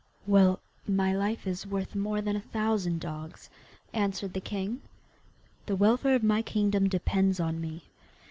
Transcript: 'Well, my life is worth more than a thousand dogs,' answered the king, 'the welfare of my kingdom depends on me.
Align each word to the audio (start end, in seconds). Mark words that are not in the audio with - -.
'Well, 0.25 0.59
my 0.87 1.13
life 1.13 1.45
is 1.45 1.67
worth 1.67 1.93
more 1.93 2.23
than 2.23 2.35
a 2.35 2.41
thousand 2.41 2.99
dogs,' 2.99 3.51
answered 3.93 4.33
the 4.33 4.41
king, 4.41 4.81
'the 5.67 5.75
welfare 5.75 6.15
of 6.15 6.23
my 6.23 6.41
kingdom 6.41 6.89
depends 6.89 7.39
on 7.39 7.61
me. 7.61 7.83